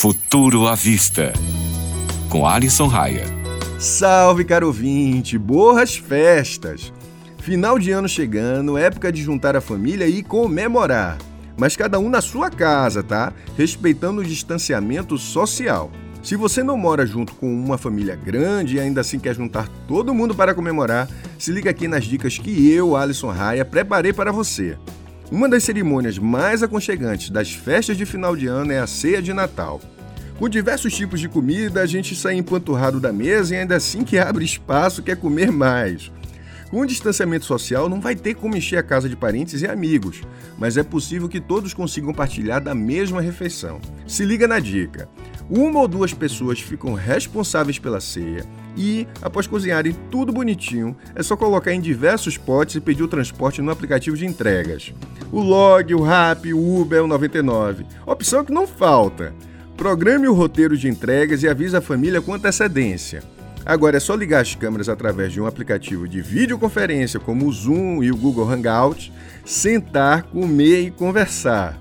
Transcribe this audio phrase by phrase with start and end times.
[0.00, 1.32] Futuro à Vista,
[2.28, 3.24] com Alisson Raia.
[3.80, 5.36] Salve, caro ouvinte!
[5.36, 6.92] Boas festas!
[7.38, 11.18] Final de ano chegando, época de juntar a família e comemorar.
[11.56, 13.32] Mas cada um na sua casa, tá?
[13.56, 15.90] Respeitando o distanciamento social.
[16.22, 20.14] Se você não mora junto com uma família grande e ainda assim quer juntar todo
[20.14, 24.78] mundo para comemorar, se liga aqui nas dicas que eu, Alisson Raia, preparei para você.
[25.30, 29.34] Uma das cerimônias mais aconchegantes das festas de final de ano é a ceia de
[29.34, 29.78] Natal.
[30.38, 34.18] Com diversos tipos de comida, a gente sai empanturrado da mesa e ainda assim que
[34.18, 36.10] abre espaço quer comer mais.
[36.70, 40.22] Com o distanciamento social, não vai ter como encher a casa de parentes e amigos,
[40.56, 43.80] mas é possível que todos consigam partilhar da mesma refeição.
[44.06, 45.10] Se liga na dica:
[45.50, 48.46] uma ou duas pessoas ficam responsáveis pela ceia
[48.78, 53.60] e, após cozinharem tudo bonitinho, é só colocar em diversos potes e pedir o transporte
[53.60, 54.94] no aplicativo de entregas.
[55.32, 57.84] O Log, o Rap, o Uber, o 99.
[58.06, 59.34] Opção que não falta.
[59.76, 63.22] Programe o roteiro de entregas e avise a família com antecedência.
[63.66, 68.02] Agora é só ligar as câmeras através de um aplicativo de videoconferência como o Zoom
[68.02, 69.12] e o Google Hangout,
[69.44, 71.78] sentar, comer e conversar.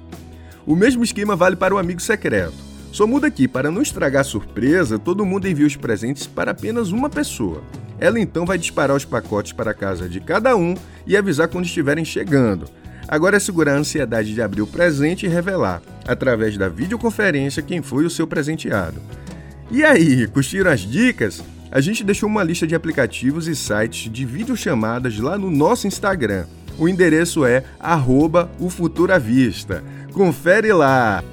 [0.66, 2.67] O mesmo esquema vale para o amigo secreto.
[2.98, 6.92] Só muda aqui, para não estragar a surpresa, todo mundo envia os presentes para apenas
[6.92, 7.62] uma pessoa.
[8.00, 10.74] Ela então vai disparar os pacotes para a casa de cada um
[11.06, 12.66] e avisar quando estiverem chegando.
[13.08, 17.84] Agora é segurar a ansiedade de abrir o presente e revelar, através da videoconferência, quem
[17.84, 19.00] foi o seu presenteado.
[19.70, 21.44] E aí, curtiram as dicas?
[21.72, 26.48] A gente deixou uma lista de aplicativos e sites de videochamadas lá no nosso Instagram.
[26.80, 28.50] O endereço é arroba
[30.12, 31.24] Confere lá!